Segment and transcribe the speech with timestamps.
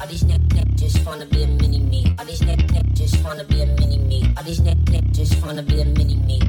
[0.00, 2.14] All these neck neck just wanna be a mini me.
[2.18, 4.24] All these neck neck just wanna be a mini me.
[4.36, 6.40] All these neck neck just wanna be a mini me.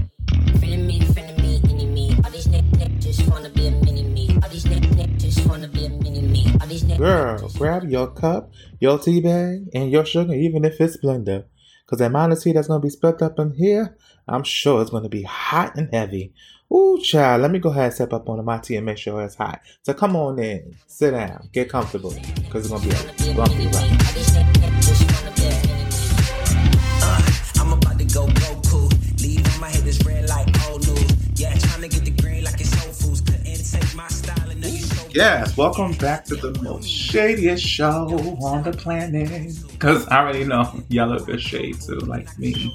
[0.60, 2.16] Feeling me, feeling me, any.
[2.24, 4.38] All these neck neck just wanna be a mini me.
[4.44, 6.46] All these neck neck just wanna be a mini me.
[6.60, 10.82] All these neck Girl, grab your cup, your tea bag, and your sugar, even if
[10.82, 11.46] it's blender.
[11.88, 13.96] Cause the amount of tea that's gonna be split up in here,
[14.28, 16.34] I'm sure it's gonna be hot and heavy.
[16.70, 19.24] Ooh, child, let me go ahead and step up on my tea and make sure
[19.24, 19.62] it's hot.
[19.84, 22.12] So come on in, sit down, get comfortable,
[22.50, 23.76] cause it's gonna be a bumpy ride.
[23.76, 25.52] All these neck neck just wanna be a.
[27.62, 29.22] I'm about to go Goku.
[29.22, 31.40] Leave my head is red like old news.
[31.40, 33.22] Yeah, trying to get the green like it's Whole Foods.
[33.22, 37.66] Couldn't take my style and now you so Yes, welcome back to the most shadiest
[37.66, 38.10] show
[38.42, 39.56] on the planet.
[39.80, 42.74] Cause I already know y'all look good shade too, like me.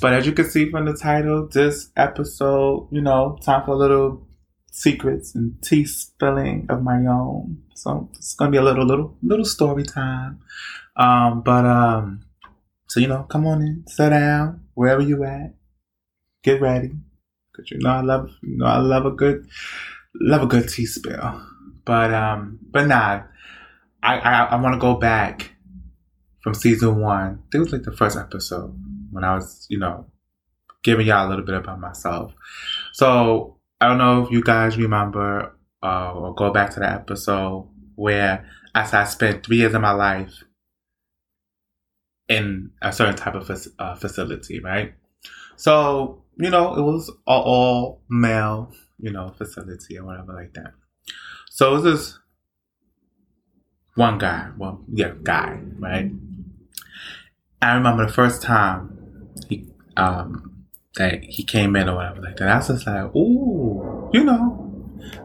[0.00, 3.76] But as you can see from the title, this episode, you know, time for a
[3.76, 4.26] little
[4.70, 7.62] secrets and tea spilling of my own.
[7.74, 10.40] So it's gonna be a little, little, little story time.
[10.96, 12.20] Um, but um,
[12.86, 15.54] so you know, come on in, sit down wherever you at,
[16.42, 16.92] get ready,
[17.54, 19.48] cause you know I love, you know I love a good,
[20.14, 21.40] love a good tea spill.
[21.84, 23.22] But um, but nah,
[24.02, 25.52] I I, I want to go back
[26.42, 27.42] from season one.
[27.52, 28.76] It was like the first episode
[29.18, 30.06] when I was, you know,
[30.84, 32.32] giving y'all a little bit about myself.
[32.92, 37.68] So I don't know if you guys remember uh, or go back to the episode
[37.96, 40.44] where as I spent three years of my life
[42.28, 44.94] in a certain type of uh, facility, right?
[45.56, 50.74] So you know, it was all male, you know, facility or whatever like that.
[51.50, 52.18] So it was this
[53.96, 56.12] one guy, well, yeah, guy, right?
[57.60, 58.97] I remember the first time
[59.48, 60.64] he um
[60.96, 62.48] that he came in or whatever like that.
[62.48, 64.68] I was just like, ooh, you know,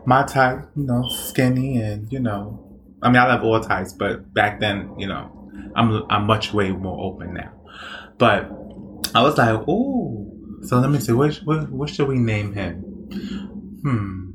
[0.06, 4.34] my type, you know, skinny and you know, I mean, I love all types, but
[4.34, 7.52] back then, you know, I'm I'm much way more open now.
[8.18, 8.50] But
[9.16, 10.30] I was like, ooh.
[10.64, 12.82] So let me see, what what, what should we name him?
[13.84, 14.30] Hmm.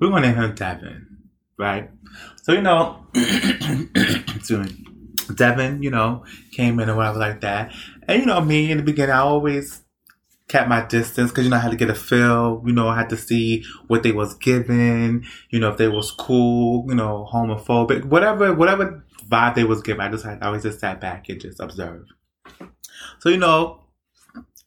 [0.00, 1.06] We want to name him Devin,
[1.58, 1.90] right?
[2.42, 4.87] So you know, excuse me.
[5.34, 7.72] Devin, you know, came in or whatever like that,
[8.06, 9.82] and you know me in the beginning, I always
[10.48, 12.62] kept my distance because you know I had to get a feel.
[12.66, 15.24] You know, I had to see what they was giving.
[15.50, 16.86] You know, if they was cool.
[16.88, 20.00] You know, homophobic, whatever, whatever vibe they was giving.
[20.00, 22.06] I just had I always just sat back and just observe.
[23.20, 23.84] So you know,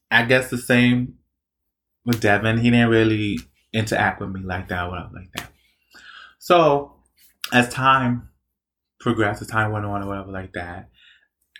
[0.10, 1.16] I guess the same
[2.06, 2.60] with Devin.
[2.60, 3.40] He didn't really
[3.74, 5.52] interact with me like that, whatever like that.
[6.40, 6.96] So
[7.52, 8.30] as time
[9.02, 10.90] progressed, as time went on, or whatever like that,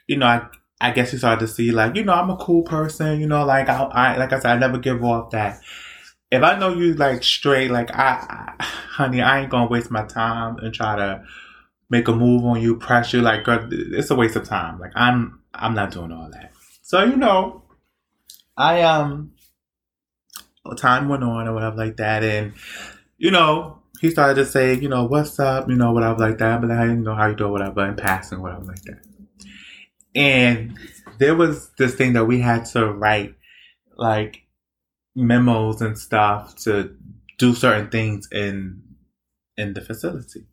[0.08, 0.48] you know, I
[0.82, 3.46] I guess you started to see like, you know, I'm a cool person, you know,
[3.46, 5.62] like I, I like I said, I never give off that.
[6.32, 10.06] If I know you like straight, like I, I honey, I ain't gonna waste my
[10.06, 11.24] time and try to
[11.90, 13.22] make a move on you, press you.
[13.22, 14.80] Like, girl, it's a waste of time.
[14.80, 16.52] Like I'm, I'm not doing all that.
[16.82, 17.64] So you know,
[18.58, 19.34] I um,
[20.78, 22.54] time went on or whatever like that, and
[23.18, 26.60] you know, he started to say, you know, what's up, you know, whatever like that,
[26.60, 29.00] but like, you know, how you doing, whatever, in passing, whatever like that.
[30.16, 30.78] And
[31.20, 33.36] there was this thing that we had to write,
[33.96, 34.42] like
[35.16, 36.96] memos and stuff to
[37.38, 38.82] do certain things in
[39.56, 40.48] in the facility.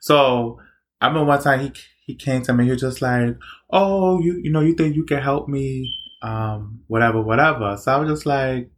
[0.00, 0.58] So
[1.00, 1.72] I remember one time he
[2.06, 3.36] he came to me, he was just like,
[3.70, 5.92] "Oh, you you know, you think you can help me,
[6.22, 8.70] um, whatever, whatever." So I was just like,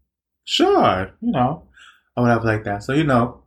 [0.44, 1.68] "Sure," you know,
[2.16, 2.82] or whatever like that.
[2.82, 3.44] So you know,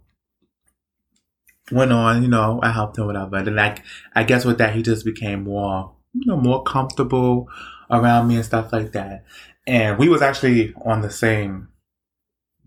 [1.72, 3.38] went on, you know, I helped him, whatever.
[3.38, 3.84] And then like,
[4.16, 7.48] I guess with that, he just became more, you know, more comfortable
[7.90, 9.26] around me and stuff like that.
[9.68, 11.70] And we was actually on the same,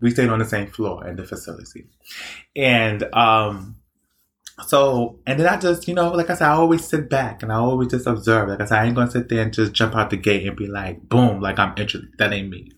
[0.01, 1.87] we stayed on the same floor in the facility.
[2.55, 3.77] And, um,
[4.67, 7.51] so, and then I just, you know, like I said, I always sit back and
[7.51, 8.47] I always just observe.
[8.47, 10.55] Like I said, I ain't gonna sit there and just jump out the gate and
[10.55, 12.09] be like, boom, like I'm interested.
[12.19, 12.71] That ain't me.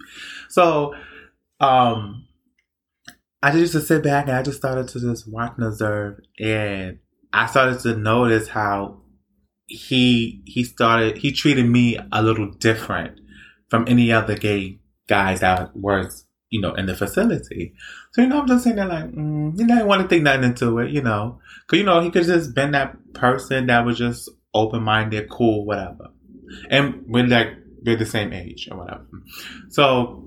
[0.50, 0.96] So,
[1.60, 2.26] um,
[3.42, 6.20] I just used to sit back and I just started to just watch and observe,
[6.40, 7.00] and
[7.32, 9.02] I started to notice how
[9.68, 13.20] he he started he treated me a little different
[13.70, 17.74] from any other gay guys that was you know in the facility.
[18.14, 20.24] So you know I'm just sitting there like mm, you know I want to think
[20.24, 23.86] nothing into it, you know, because you know he could just been that person that
[23.86, 26.08] was just open minded, cool, whatever,
[26.72, 27.50] and we're like
[27.86, 29.06] we're the same age or whatever.
[29.70, 30.24] So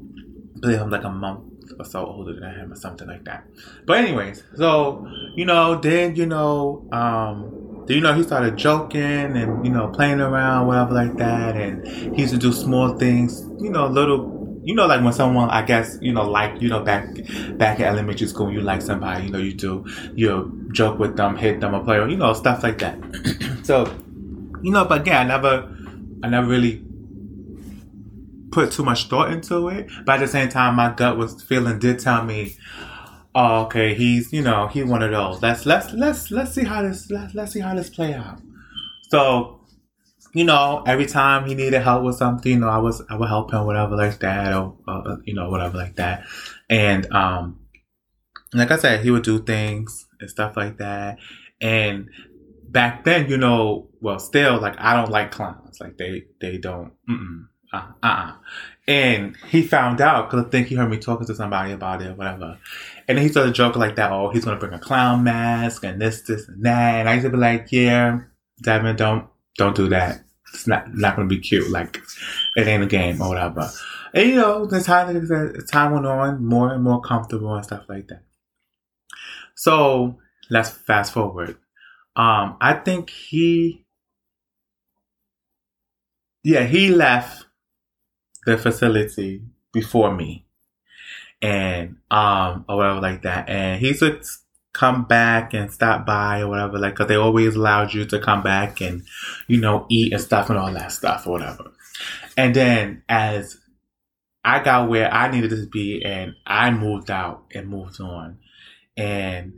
[0.62, 3.44] I'm like a month or so older than him or something like that.
[3.86, 9.00] But anyways, so you know, then you know, um, then, you know, he started joking
[9.02, 13.44] and you know playing around, whatever like that, and he used to do small things,
[13.58, 16.80] you know, little you know, like when someone, I guess, you know, like, you know,
[16.80, 17.06] back
[17.56, 21.36] back in elementary school, you like somebody, you know, you do, you joke with them,
[21.36, 22.98] hit them, or play, you know, stuff like that.
[23.64, 23.86] so,
[24.62, 25.76] you know, but again, I never,
[26.22, 26.84] I never really
[28.50, 29.88] put too much thought into it.
[30.04, 32.56] But at the same time, my gut was feeling did tell me,
[33.34, 35.42] oh, okay, he's, you know, he's one of those.
[35.42, 38.40] Let's let's let's let's see how this let's let's see how this play out.
[39.10, 39.60] So
[40.32, 43.28] you know, every time he needed help with something, you know, I was I would
[43.28, 46.24] help him, whatever like that, or uh, you know, whatever like that.
[46.68, 47.60] And um,
[48.52, 51.18] like I said, he would do things and stuff like that.
[51.60, 52.10] And
[52.68, 55.80] back then, you know, well, still like I don't like clowns.
[55.80, 56.92] Like they they don't.
[57.08, 58.32] Mm-mm, uh uh.
[58.88, 62.08] And he found out because I think he heard me talking to somebody about it,
[62.08, 62.58] or whatever.
[63.06, 64.10] And then he started joking like that.
[64.10, 67.00] Oh, he's gonna bring a clown mask and this, this, and that.
[67.00, 68.20] And I used to be like, yeah,
[68.62, 70.22] Devin, don't don't do that.
[70.52, 71.70] It's not not gonna be cute.
[71.70, 72.00] Like
[72.56, 73.70] it ain't a game or whatever.
[74.12, 75.26] And you know, the time
[75.66, 78.22] time went on, more and more comfortable and stuff like that.
[79.54, 80.18] So
[80.50, 81.58] let's fast forward.
[82.16, 83.84] Um, I think he,
[86.42, 87.44] yeah, he left
[88.46, 89.42] the facility
[89.72, 90.46] before me,
[91.42, 93.48] and um, or whatever like that.
[93.48, 94.20] And he's a
[94.72, 98.42] come back and stop by or whatever, like, cause they always allowed you to come
[98.42, 99.02] back and,
[99.48, 101.72] you know, eat and stuff and all that stuff or whatever.
[102.36, 103.58] And then as
[104.44, 108.38] I got where I needed to be and I moved out and moved on
[108.96, 109.54] and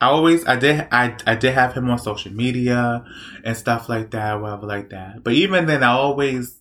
[0.00, 3.04] I always, I did, I, I did have him on social media
[3.44, 5.24] and stuff like that, whatever like that.
[5.24, 6.60] But even then, I always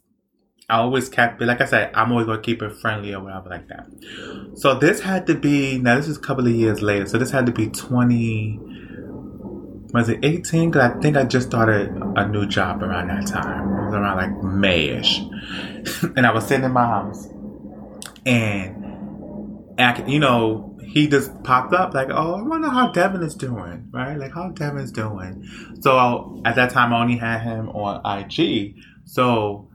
[0.70, 3.22] I always kept it, like I said, I'm always going to keep it friendly or
[3.22, 3.86] whatever like that.
[4.56, 7.06] So this had to be, now this is a couple of years later.
[7.06, 8.60] So this had to be 20,
[9.94, 10.72] was it 18?
[10.72, 13.68] Because I think I just started a new job around that time.
[13.78, 15.30] It was around like Mayish.
[16.18, 17.28] and I was sitting in my house
[18.26, 23.36] and, and you know, he just popped up like, oh, I wonder how Devin is
[23.36, 24.16] doing, right?
[24.16, 25.44] Like how Devin's doing.
[25.82, 28.76] So at that time, I only had him on IG.
[29.06, 29.70] So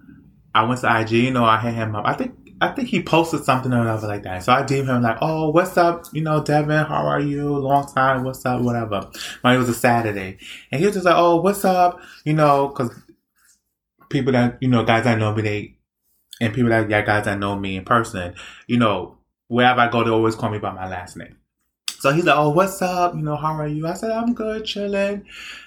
[0.59, 2.05] I went to IG, you know, I hit him up.
[2.07, 4.43] I think I think he posted something or whatever like that.
[4.43, 6.07] So I DM him like, "Oh, what's up?
[6.13, 7.57] You know, Devin, how are you?
[7.57, 8.25] Long time.
[8.25, 8.61] What's up?
[8.61, 9.09] Whatever."
[9.43, 10.39] But it was a Saturday,
[10.73, 12.91] and he was just like, "Oh, what's up?" You know, because
[14.09, 15.77] people that you know, guys that know me, they
[16.41, 18.35] and people that yeah, guys that know me in person,
[18.67, 21.38] you know, wherever I go, they always call me by my last name.
[21.99, 23.15] So he's like, "Oh, what's up?
[23.15, 25.27] You know, how are you?" I said, "I'm good, chilling."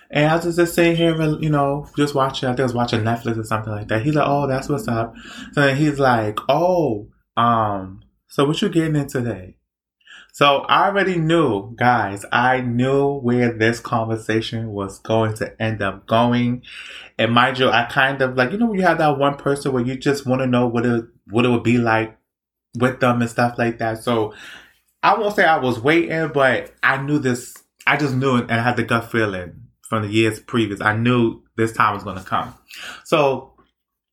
[0.10, 2.50] And I was just sitting here, you know, just watching.
[2.50, 4.02] I think I was watching Netflix or something like that.
[4.04, 5.14] He's like, "Oh, that's what's up."
[5.54, 7.08] So then he's like, "Oh,
[7.38, 9.58] um, so what you getting in today?"
[10.34, 12.26] So I already knew, guys.
[12.32, 16.64] I knew where this conversation was going to end up going.
[17.20, 19.86] And mind you, I kind of like you know, you have that one person where
[19.86, 22.18] you just want to know what it what it would be like
[22.80, 24.04] with them and stuff like that.
[24.04, 24.34] So
[25.04, 27.56] I won't say I was waiting, but I knew this.
[27.88, 30.82] I just knew it, and I had the gut feeling from the years previous.
[30.82, 32.54] I knew this time was going to come.
[33.04, 33.54] So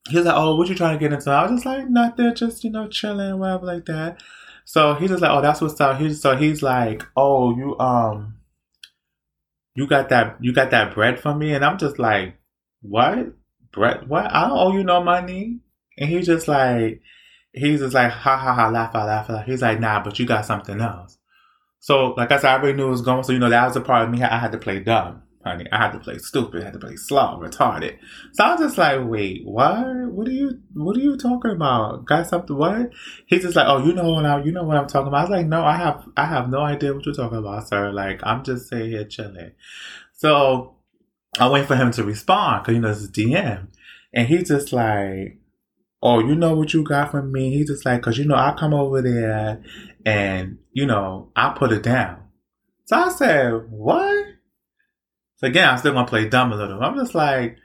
[0.09, 2.35] he was like, "Oh, what you trying to get into?" I was just like, "Nothing,
[2.35, 4.23] just you know, chilling, whatever, like that."
[4.65, 8.39] So he's just like, "Oh, that's what's up." He's so he's like, "Oh, you um,
[9.75, 12.37] you got that you got that bread for me," and I'm just like,
[12.81, 13.35] "What
[13.73, 14.09] bread?
[14.09, 14.33] What?
[14.33, 15.61] I don't owe you no money."
[15.99, 17.03] And he's just like,
[17.59, 19.45] he's just like, ha ha ha, laugh out, laugh out.
[19.45, 21.19] He's like, nah, but you got something else.
[21.81, 23.23] So, like I said, I already knew it was going.
[23.23, 24.23] So, you know, that was a part of me.
[24.23, 25.67] I had to play dumb honey.
[25.73, 26.63] I had to play stupid.
[26.63, 27.99] I had to play slow, retarded.
[28.33, 29.85] So I was just like, wait, what?
[30.11, 30.61] What are you?
[30.75, 32.05] What are you talking about?
[32.05, 32.57] Got something?
[32.57, 32.91] What?
[33.27, 35.19] He's just like, oh, you know what I, you know what I'm talking about.
[35.19, 37.93] I was like, no, I have, I have no idea what you're talking about, sir.
[37.93, 39.53] Like, I'm just sitting here chilling.
[40.15, 40.77] So
[41.39, 43.69] I wait for him to respond because you know it's DM,
[44.13, 45.39] and he's just like,
[46.03, 47.51] oh, you know what you got from me?
[47.57, 49.63] He's just like, cause you know I come over there,
[50.05, 52.23] and you know I put it down.
[52.87, 54.27] So I said, what?
[55.37, 56.83] So again, I'm still gonna play dumb a little.
[56.83, 57.57] I'm just like,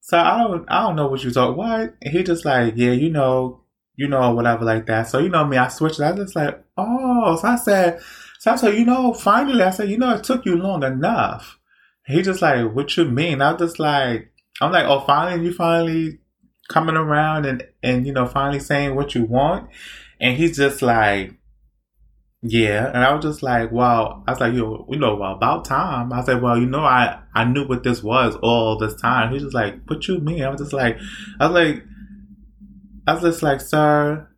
[0.00, 1.56] so I don't, I don't know what you talk.
[1.56, 1.94] What?
[2.02, 3.62] And he just like, yeah, you know,
[3.96, 5.08] you know, whatever like that.
[5.08, 6.00] So you know me, I switched.
[6.00, 7.36] I just like, oh.
[7.40, 8.00] So I said,
[8.38, 11.58] so I said, you know, finally, I said, you know, it took you long enough.
[12.06, 13.42] He just like, what you mean?
[13.42, 14.30] I was just like,
[14.60, 16.18] I'm like, oh, finally, you finally
[16.68, 19.70] coming around and and you know, finally saying what you want.
[20.20, 21.34] And he's just like,
[22.42, 25.64] yeah, and I was just like, well, I was like, you, you know, well, about
[25.64, 26.12] time.
[26.12, 29.32] I said, well, you know, I I knew what this was all this time.
[29.32, 30.42] He's just like, what you mean?
[30.42, 30.98] I was just like,
[31.40, 31.84] I was like,
[33.06, 34.28] I was just like, sir,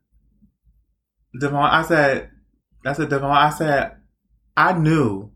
[1.40, 1.56] Devin.
[1.56, 2.30] I said,
[2.85, 3.30] I said, Devin.
[3.30, 3.97] I said,
[4.56, 5.30] I knew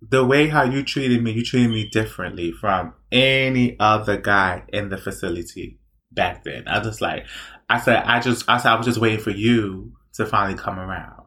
[0.00, 1.32] the way how you treated me.
[1.32, 5.78] You treated me differently from any other guy in the facility
[6.12, 6.68] back then.
[6.68, 7.26] I was just like,
[7.68, 10.78] I said, I just, I said, I was just waiting for you to finally come
[10.78, 11.24] around.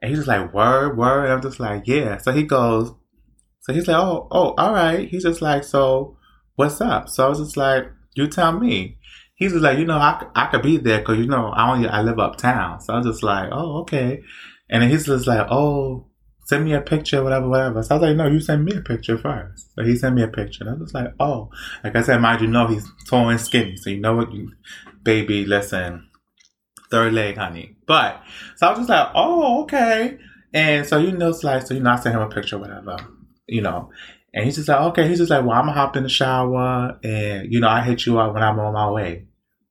[0.00, 1.24] And he's just like, word, word.
[1.24, 2.18] And I'm just like, yeah.
[2.18, 2.92] So he goes,
[3.60, 5.08] so he's like, oh, oh, all right.
[5.08, 6.16] He's just like, so
[6.56, 7.08] what's up?
[7.08, 8.98] So I was just like, you tell me.
[9.34, 11.88] He's just like, you know, I, I could be there because, you know, I only,
[11.88, 12.80] I live uptown.
[12.80, 14.22] So I was just like, oh, okay.
[14.68, 16.06] And then he's just like, oh,
[16.52, 17.82] send me a picture, whatever, whatever.
[17.82, 19.70] So I was like, no, you send me a picture first.
[19.74, 20.64] So he sent me a picture.
[20.64, 21.48] And I was like, oh,
[21.82, 23.76] like I said, mind you know, he's tall and skinny.
[23.76, 24.52] So you know what, you,
[25.02, 26.10] baby, listen,
[26.90, 27.78] third leg, honey.
[27.86, 28.22] But,
[28.56, 30.18] so I was just like, oh, okay.
[30.52, 32.98] And so, you know, it's like, so, you know, I sent him a picture, whatever,
[33.46, 33.90] you know.
[34.34, 35.08] And he's just like, okay.
[35.08, 38.04] He's just like, well, I'm gonna hop in the shower and, you know, I hit
[38.04, 39.26] you up when I'm on my way.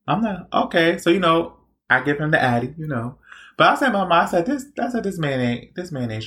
[0.08, 0.98] I'm like, okay.
[0.98, 1.58] So, you know,
[1.92, 3.20] I give him the addy, you know.
[3.58, 4.66] But I said, Mama, I said this.
[4.80, 5.76] I said this man ain't.
[5.76, 6.26] This man ain't.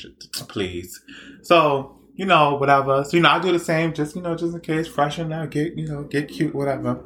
[0.48, 1.00] Please.
[1.42, 3.04] So you know, whatever.
[3.04, 3.92] So you know, I do the same.
[3.92, 7.00] Just you know, just in case, freshen up, get you know, get cute, whatever.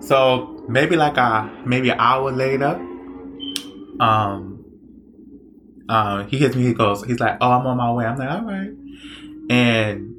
[0.00, 2.74] So maybe like a maybe an hour later,
[4.00, 4.64] um,
[5.88, 6.64] uh, he hits me.
[6.64, 8.70] He goes, he's like, "Oh, I'm on my way." I'm like, "All right,"
[9.48, 10.14] and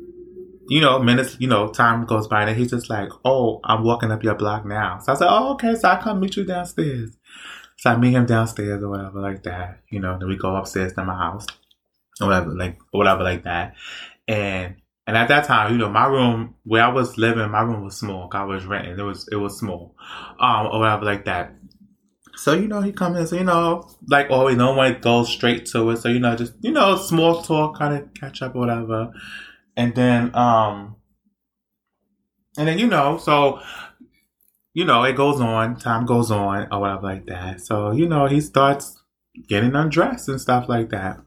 [0.67, 4.11] you know, minutes, you know, time goes by, and he's just like, "Oh, I'm walking
[4.11, 7.15] up your block now." So I said, "Oh, okay." So I come meet you downstairs.
[7.77, 9.81] So I meet him downstairs or whatever like that.
[9.89, 11.45] You know, then we go upstairs to my house
[12.21, 13.75] or whatever, like or whatever like that.
[14.27, 14.75] And
[15.07, 17.97] and at that time, you know, my room where I was living, my room was
[17.97, 18.27] small.
[18.31, 18.97] I was renting.
[18.97, 19.95] It was it was small,
[20.39, 21.53] um, or whatever like that.
[22.35, 23.27] So you know, he comes in.
[23.27, 25.97] So you know, like always, no one goes straight to it.
[25.97, 29.11] So you know, just you know, small talk, kind of catch up whatever.
[29.77, 30.95] And then, um,
[32.57, 33.59] and then you know, so
[34.75, 37.61] you know, it goes on, time goes on, or whatever like that.
[37.61, 39.01] So, you know, he starts
[39.47, 41.17] getting undressed and stuff like that.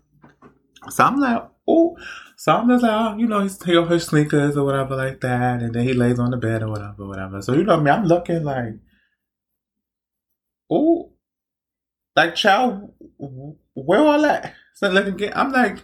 [0.91, 1.97] So I'm like, oh,
[2.37, 5.23] so I'm just like, oh, you know, he's taking off his sneakers or whatever like
[5.23, 7.41] that, and then he lays on the bed or whatever, whatever.
[7.41, 8.75] So, you know, I mean, I'm looking like,
[10.71, 11.13] oh,
[12.15, 12.93] like, child,
[13.75, 14.53] where all that?
[14.75, 15.79] So, looking, I'm like,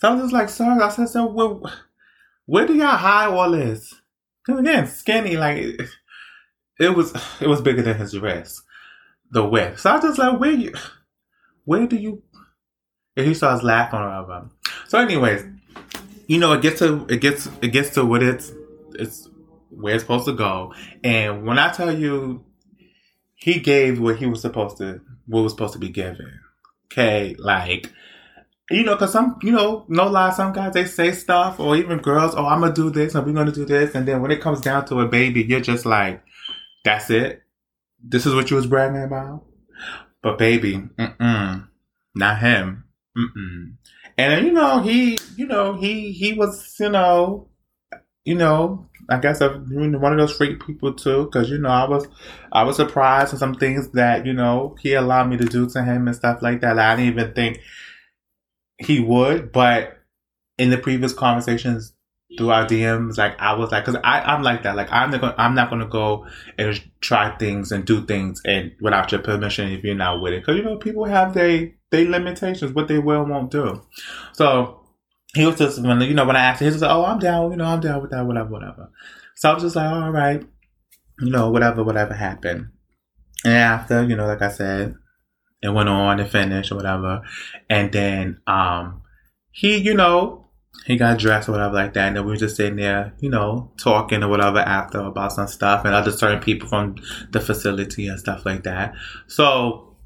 [0.00, 1.72] so I'm just like, sorry, I said, so where,
[2.46, 4.00] where do y'all hide all this?
[4.46, 5.80] Because again, skinny, like,
[6.80, 8.62] it was it was bigger than his wrist,
[9.30, 9.80] the width.
[9.80, 10.74] So I was just like, where you,
[11.64, 12.22] where do you?
[13.16, 14.50] And he starts laughing or him.
[14.88, 15.44] So, anyways,
[16.26, 18.52] you know, it gets to it gets it gets to what it's
[18.94, 19.28] it's
[19.70, 20.74] where it's supposed to go.
[21.04, 22.44] And when I tell you,
[23.34, 26.40] he gave what he was supposed to, what was supposed to be given.
[26.86, 27.92] Okay, like
[28.70, 31.98] you know, because some, you know, no lie, some guys they say stuff, or even
[31.98, 34.40] girls, oh, I'm gonna do this, and we're gonna do this, and then when it
[34.40, 36.22] comes down to a baby, you're just like,
[36.84, 37.42] that's it.
[38.02, 39.44] This is what you was bragging about.
[40.22, 41.68] But baby, mm-mm,
[42.14, 42.84] not him.
[43.16, 43.74] Mm-mm.
[44.18, 47.48] And you know, he, you know, he he was, you know,
[48.24, 49.66] you know, I guess I'm
[50.00, 52.06] one of those freak people too, because you know, I was
[52.52, 55.82] I was surprised at some things that you know he allowed me to do to
[55.82, 56.76] him and stuff like that.
[56.76, 57.60] Like, I didn't even think
[58.78, 59.98] he would, but
[60.58, 61.94] in the previous conversations
[62.40, 63.18] through our DMs.
[63.18, 64.74] Like I was like, because I I'm like that.
[64.74, 68.72] Like I'm not gonna, I'm not gonna go and try things and do things and
[68.80, 70.40] without your permission if you're not with it.
[70.40, 73.82] Because you know people have their they limitations, what they will won't do.
[74.32, 74.80] So
[75.34, 77.18] he was just when you know when I asked him, he was like, oh I'm
[77.18, 78.90] down, you know I'm down with that, whatever, whatever.
[79.36, 80.42] So I was just like, all right,
[81.20, 82.70] you know whatever, whatever happened.
[83.44, 84.94] And after you know, like I said,
[85.60, 87.20] it went on and finished or whatever,
[87.68, 89.02] and then um
[89.50, 90.39] he you know
[90.86, 93.28] he got dressed or whatever like that, and then we were just sitting there, you
[93.28, 96.96] know, talking or whatever after about some stuff and other certain people from
[97.30, 98.94] the facility and stuff like that.
[99.26, 99.96] So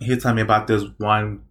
[0.00, 1.42] he told me about this one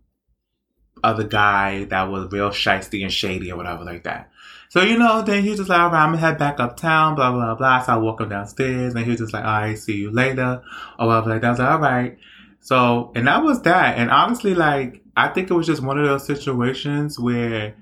[1.04, 4.32] other guy that was real shisty and shady or whatever like that.
[4.70, 7.16] So, you know, then he was just like, all right, I'm gonna head back uptown,
[7.16, 7.82] blah, blah, blah.
[7.82, 10.62] So I walk him downstairs and he was just like, all right, see you later
[11.00, 11.48] or whatever like that.
[11.48, 12.18] I was like, all right.
[12.60, 13.98] So, and that was that.
[13.98, 17.76] And honestly, like, I think it was just one of those situations where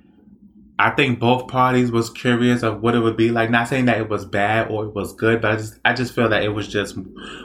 [0.79, 3.49] I think both parties was curious of what it would be like.
[3.49, 6.15] Not saying that it was bad or it was good, but I just I just
[6.15, 6.97] feel that it was just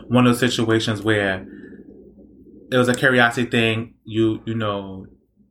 [0.08, 1.46] one of those situations where
[2.70, 3.94] it was a curiosity thing.
[4.04, 5.06] You you know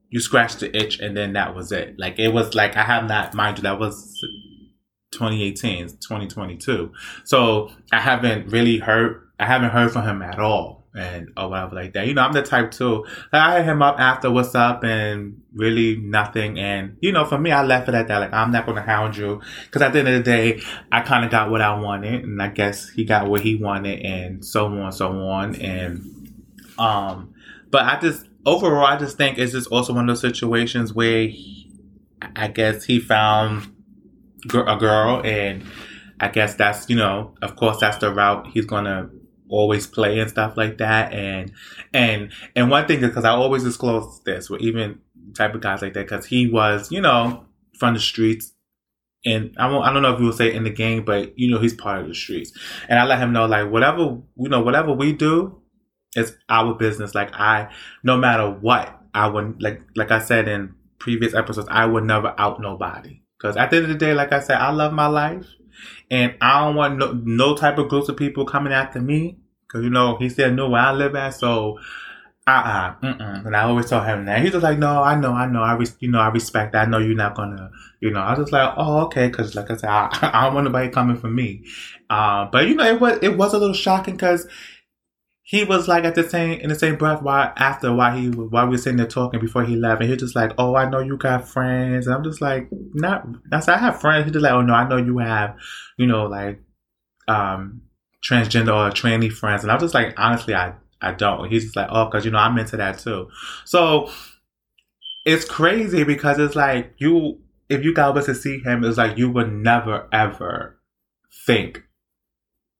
[0.09, 1.95] you scratched the itch and then that was it.
[1.99, 4.13] Like it was like I have not mind you that was
[5.11, 6.91] 2018, 2022.
[7.25, 11.75] So I haven't really heard I haven't heard from him at all and or whatever
[11.75, 12.07] like that.
[12.07, 13.05] You know, I'm the type too.
[13.31, 16.59] Like, I hit him up after what's up and really nothing.
[16.59, 18.17] And you know, for me, I left it at that.
[18.19, 21.23] Like I'm not gonna hound you because at the end of the day, I kind
[21.23, 24.67] of got what I wanted, and I guess he got what he wanted, and so
[24.67, 26.33] on, so on, and
[26.77, 27.33] um.
[27.69, 31.27] But I just overall, I just think it's just also one of those situations where
[31.27, 31.71] he,
[32.35, 33.75] I guess he found
[34.53, 35.63] a girl and.
[36.19, 39.11] I guess that's, you know, of course, that's the route he's to
[39.49, 41.13] always play and stuff like that.
[41.13, 41.51] And
[41.93, 44.99] and and one thing is because I always disclose this with even
[45.35, 47.45] type of guys like that because he was you know
[47.77, 48.53] from the streets.
[49.25, 51.59] And I I don't know if you will say in the game, but you know
[51.59, 52.51] he's part of the streets.
[52.87, 55.61] And I let him know like whatever you know whatever we do,
[56.15, 57.15] it's our business.
[57.15, 57.71] Like I,
[58.03, 62.33] no matter what, I would like like I said in previous episodes, I would never
[62.37, 63.21] out nobody.
[63.37, 65.45] Because at the end of the day, like I said, I love my life,
[66.09, 69.37] and I don't want no, no type of groups of people coming after me.
[69.67, 71.77] Because you know he said know where I live at, so
[72.47, 74.41] uh uh-uh, uh, and I always tell him that.
[74.41, 76.71] He's just like, no, I know, I know, I res- you know, I respect.
[76.71, 76.87] That.
[76.87, 78.21] I know you're not gonna, you know.
[78.21, 80.89] I was just like, oh, okay, because like I said, I, I don't want nobody
[80.89, 81.65] coming for me.
[82.09, 84.47] Uh, but you know, it was it was a little shocking because
[85.49, 88.65] he was like at the same in the same breath while after while he while
[88.65, 90.89] we were sitting there talking before he left, and he was just like, "Oh, I
[90.89, 94.43] know you got friends," and I'm just like, "Not." I "I have friends." He's just
[94.43, 95.55] like, "Oh no, I know you have,
[95.97, 96.59] you know, like,
[97.29, 97.81] um,
[98.21, 101.49] transgender or tranny friends," and I'm just like, honestly, I I don't.
[101.49, 103.29] He's just like, "Oh, because you know I'm into that too,"
[103.63, 104.11] so
[105.25, 107.39] it's crazy because it's like you
[107.69, 110.77] if you got to see him, it's like you would never ever
[111.45, 111.83] think,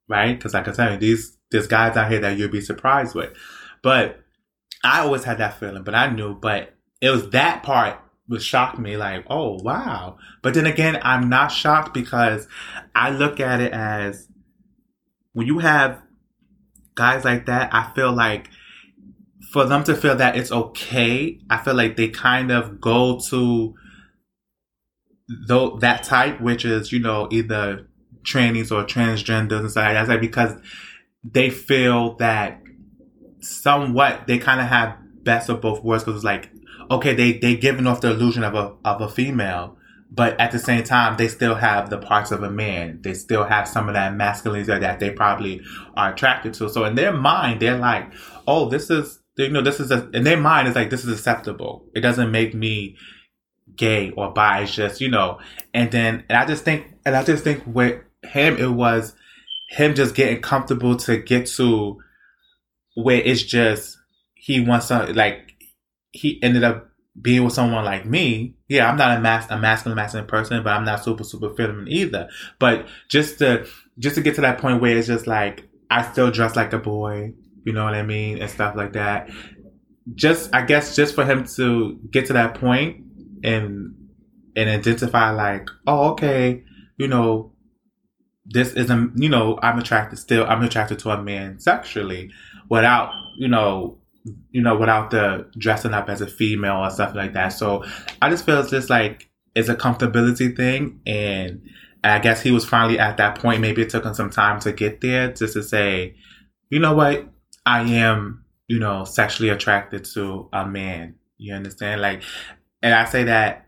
[0.06, 0.36] right?
[0.36, 3.32] Because like I said, these there's guys out here that you'll be surprised with.
[3.82, 4.20] But
[4.84, 8.78] I always had that feeling, but I knew, but it was that part was shocked
[8.78, 10.18] me like, oh wow.
[10.42, 12.46] But then again, I'm not shocked because
[12.94, 14.28] I look at it as
[15.32, 16.02] when you have
[16.94, 18.50] guys like that, I feel like
[19.52, 23.74] for them to feel that it's okay, I feel like they kind of go to
[25.46, 27.86] though that type, which is, you know, either
[28.22, 30.54] trannies or transgenders and stuff like that, because
[31.24, 32.62] they feel that
[33.40, 36.50] somewhat they kind of have best of both worlds because it's like
[36.90, 39.78] okay they they giving off the illusion of a of a female
[40.10, 43.00] but at the same time they still have the parts of a man.
[43.02, 45.60] They still have some of that masculinity that they probably
[45.96, 46.70] are attracted to.
[46.70, 48.12] So in their mind they're like
[48.46, 51.12] oh this is you know this is a, in their mind it's like this is
[51.12, 51.84] acceptable.
[51.94, 52.96] It doesn't make me
[53.76, 55.40] gay or bi it's just you know.
[55.74, 59.14] And then and i just think and i just think with him it was
[59.68, 61.98] him just getting comfortable to get to
[62.94, 63.96] where it's just
[64.34, 65.52] he wants to like
[66.10, 66.88] he ended up
[67.20, 68.56] being with someone like me.
[68.68, 71.88] Yeah, I'm not a mas- a masculine masculine person, but I'm not super super feminine
[71.88, 72.28] either.
[72.58, 73.66] But just to
[73.98, 76.78] just to get to that point where it's just like I still dress like a
[76.78, 79.30] boy, you know what I mean, and stuff like that.
[80.14, 83.04] Just I guess just for him to get to that point
[83.44, 83.94] and
[84.56, 86.64] and identify like, oh okay,
[86.96, 87.52] you know,
[88.50, 92.30] this isn't, you know, I'm attracted still, I'm attracted to a man sexually
[92.68, 93.98] without, you know,
[94.50, 97.48] you know, without the dressing up as a female or stuff like that.
[97.48, 97.84] So
[98.20, 101.00] I just feel it's just like, it's a comfortability thing.
[101.06, 101.68] And
[102.04, 103.60] I guess he was finally at that point.
[103.60, 106.16] Maybe it took him some time to get there just to say,
[106.70, 107.28] you know what?
[107.66, 111.16] I am, you know, sexually attracted to a man.
[111.38, 112.00] You understand?
[112.00, 112.22] Like,
[112.82, 113.66] and I say that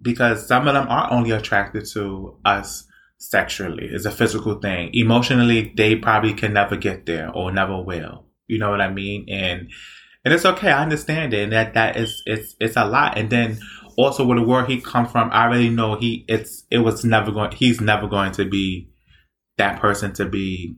[0.00, 2.87] because some of them are only attracted to us
[3.18, 3.88] sexually.
[3.90, 4.90] It's a physical thing.
[4.94, 8.24] Emotionally, they probably can never get there or never will.
[8.46, 9.26] You know what I mean?
[9.28, 9.70] And
[10.24, 10.70] and it's okay.
[10.70, 11.44] I understand it.
[11.44, 13.18] And that that is it's it's a lot.
[13.18, 13.58] And then
[13.96, 17.30] also with the where he come from, I already know he it's it was never
[17.30, 17.52] going.
[17.52, 18.90] He's never going to be
[19.58, 20.76] that person to be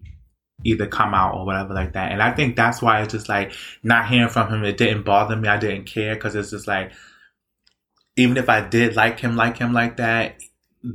[0.64, 2.12] either come out or whatever like that.
[2.12, 4.64] And I think that's why it's just like not hearing from him.
[4.64, 5.48] It didn't bother me.
[5.48, 6.92] I didn't care because it's just like
[8.16, 10.40] even if I did like him, like him like that,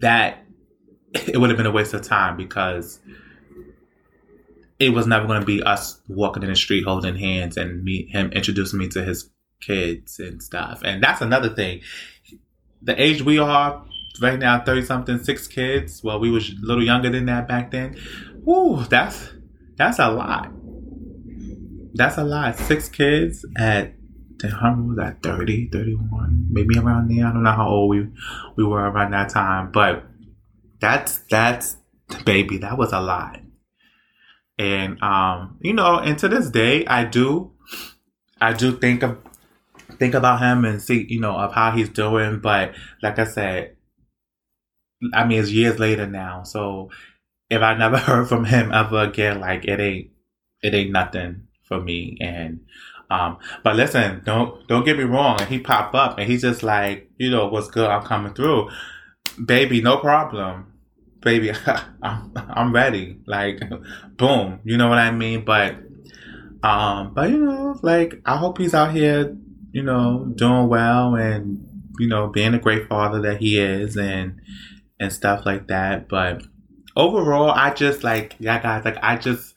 [0.01, 0.44] that
[1.15, 2.99] it would have been a waste of time because
[4.79, 8.07] it was never going to be us walking in the street holding hands and me
[8.07, 9.29] him introducing me to his
[9.61, 10.81] kids and stuff.
[10.83, 11.81] And that's another thing.
[12.81, 13.83] The age we are
[14.21, 16.03] right now, thirty something, six kids.
[16.03, 17.97] Well, we was a little younger than that back then.
[18.43, 19.29] Woo, that's
[19.77, 20.51] that's a lot.
[21.93, 22.57] That's a lot.
[22.57, 23.93] Six kids at
[24.43, 27.25] how was that 30, 31, maybe around there.
[27.25, 28.07] I don't know how old we
[28.55, 30.03] we were around that time, but
[30.85, 31.77] that's that's
[32.25, 33.39] baby, that was a lot.
[34.59, 37.51] And um, you know, and to this day I do
[38.39, 39.17] I do think of
[39.97, 43.77] think about him and see, you know, of how he's doing, but like I said,
[45.13, 46.43] I mean it's years later now.
[46.43, 46.91] So
[47.49, 50.11] if I never heard from him ever again, like it ain't
[50.61, 52.17] it ain't nothing for me.
[52.21, 52.59] And
[53.09, 55.41] um, but listen, don't don't get me wrong.
[55.41, 57.89] And he pop up and he's just like, you know, what's good?
[57.89, 58.69] I'm coming through
[59.43, 60.71] baby, no problem.
[61.25, 61.51] Baby,
[62.03, 63.19] I'm, I'm ready.
[63.25, 63.59] Like,
[64.17, 64.59] boom.
[64.63, 65.43] You know what I mean?
[65.43, 65.75] But,
[66.63, 69.35] um, but you know, like, I hope he's out here,
[69.71, 71.67] you know, doing well and,
[71.99, 74.39] you know, being a great father that he is and,
[74.99, 76.07] and stuff like that.
[76.07, 76.43] But
[76.95, 79.55] overall, I just like, yeah, guys, like, I just,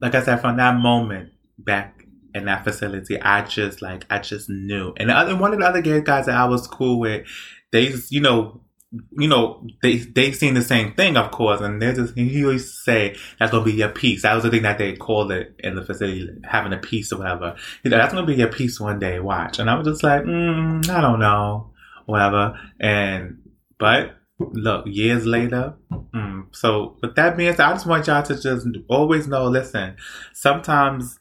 [0.00, 1.98] like I said, from that moment back
[2.34, 4.94] in that facility, I just like I just knew.
[4.96, 7.26] And the other one of the other gay guys that I was cool with,
[7.72, 11.92] they you know, you know, they they've seen the same thing, of course, and they
[11.92, 14.22] just he always say that's gonna be your piece.
[14.22, 17.18] That was the thing that they called it in the facility, having a piece or
[17.18, 17.56] whatever.
[17.84, 19.20] Know, that's gonna be your piece one day.
[19.20, 21.72] Watch, and I was just like, mm, I don't know,
[22.06, 22.58] whatever.
[22.80, 23.38] And
[23.78, 25.74] but look, years later.
[26.14, 29.48] Mm, so with that being said, I just want y'all to just always know.
[29.48, 29.96] Listen,
[30.32, 31.18] sometimes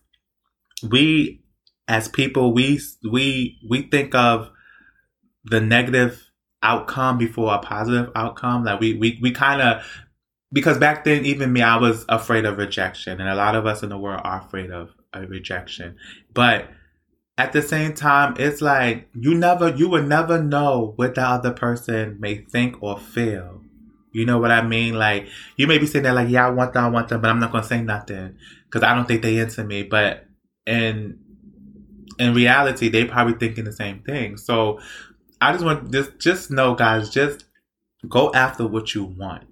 [0.90, 1.42] we
[1.90, 4.52] as people we we we think of
[5.44, 6.27] the negative
[6.64, 8.64] outcome before a positive outcome.
[8.64, 9.84] Like we we, we kind of
[10.52, 13.84] because back then even me I was afraid of rejection and a lot of us
[13.84, 15.96] in the world are afraid of, of rejection.
[16.34, 16.70] But
[17.38, 21.52] at the same time it's like you never you would never know what the other
[21.52, 23.62] person may think or feel.
[24.12, 24.96] You know what I mean?
[24.96, 27.30] Like you may be sitting there like, yeah, I want them, I want them, but
[27.30, 29.84] I'm not gonna say nothing because I don't think they into me.
[29.84, 30.26] But
[30.66, 31.20] in
[32.18, 34.38] in reality, they probably thinking the same thing.
[34.38, 34.80] So
[35.40, 37.46] I just want just just know, guys, just
[38.08, 39.44] go after what you want.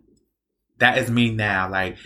[0.80, 1.69] That is me now.
[1.69, 1.98] Like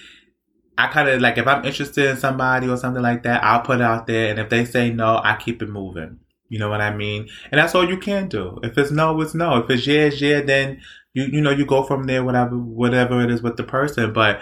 [0.77, 3.79] I kind of like if I'm interested in somebody or something like that, I'll put
[3.79, 6.19] it out there, and if they say no, I keep it moving.
[6.47, 7.27] You know what I mean?
[7.51, 8.59] And that's all you can do.
[8.63, 9.57] If it's no, it's no.
[9.57, 10.81] If it's yeah, it's yeah, then
[11.13, 14.13] you you know you go from there, whatever whatever it is with the person.
[14.13, 14.41] But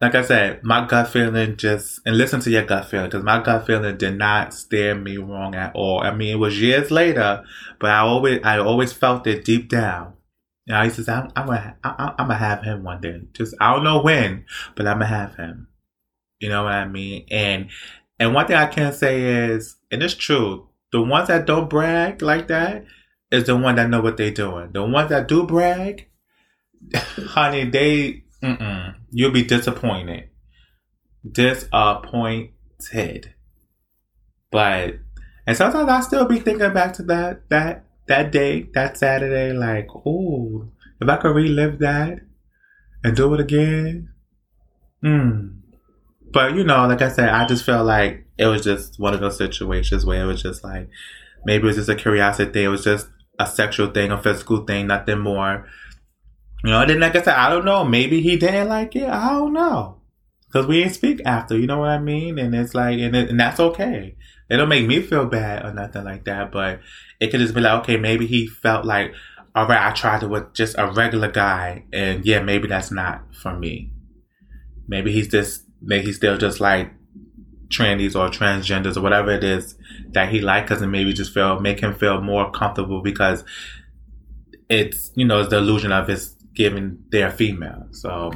[0.00, 3.42] like I said, my gut feeling just and listen to your gut feeling because my
[3.42, 6.00] gut feeling did not steer me wrong at all.
[6.00, 7.44] I mean, it was years later,
[7.80, 10.14] but I always I always felt it deep down.
[10.68, 13.22] And I used to say, I'm, I'm gonna I, I'm gonna have him one day.
[13.32, 14.44] Just I don't know when,
[14.76, 15.66] but I'm gonna have him.
[16.38, 17.26] You know what I mean?
[17.30, 17.68] And
[18.20, 22.22] and one thing I can say is, and it's true, the ones that don't brag
[22.22, 22.84] like that
[23.32, 24.70] is the one that know what they're doing.
[24.72, 26.06] The ones that do brag,
[26.94, 28.94] honey, they Mm-mm.
[29.10, 30.28] You'll be disappointed.
[31.30, 32.54] Disappointed.
[34.50, 34.94] But
[35.46, 39.88] and sometimes I still be thinking back to that that that day, that Saturday, like,
[40.06, 40.68] oh,
[41.00, 42.20] if I could relive that
[43.04, 44.10] and do it again.
[45.02, 45.48] Hmm.
[46.32, 49.20] But you know, like I said, I just felt like it was just one of
[49.20, 50.88] those situations where it was just like
[51.44, 54.64] maybe it was just a curiosity thing, it was just a sexual thing, a physical
[54.64, 55.66] thing, nothing more.
[56.64, 57.84] You know, and then like I said, I don't know.
[57.84, 59.08] Maybe he didn't like it.
[59.08, 59.98] I don't know.
[60.52, 62.38] Cause we didn't speak after, you know what I mean?
[62.38, 64.16] And it's like, and, it, and that's okay.
[64.48, 66.80] It don't make me feel bad or nothing like that, but
[67.20, 69.12] it could just be like, okay, maybe he felt like,
[69.54, 73.34] all right, I tried it with just a regular guy, and yeah, maybe that's not
[73.34, 73.90] for me.
[74.86, 76.92] Maybe he's just, maybe he's still just like
[77.68, 79.74] trannies or transgenders or whatever it is
[80.12, 83.44] that he like, cause it maybe just feel, make him feel more comfortable because
[84.70, 87.86] it's, you know, it's the illusion of his given they're female.
[87.92, 88.32] So,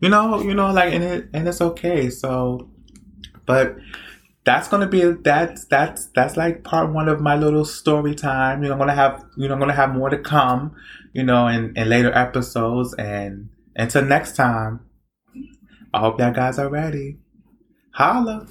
[0.00, 2.10] you know, you know, like, and it, and it's okay.
[2.10, 2.70] So,
[3.46, 3.76] but
[4.44, 8.62] that's gonna be that's that's that's like part one of my little story time.
[8.62, 10.74] You know, I'm gonna have you know I'm gonna have more to come.
[11.12, 12.94] You know, in in later episodes.
[12.94, 14.80] And until next time,
[15.92, 17.18] I hope y'all guys are ready.
[17.92, 18.48] Holla.